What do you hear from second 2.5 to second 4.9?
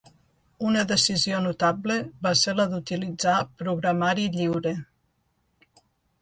la d'utilitzar programari lliure.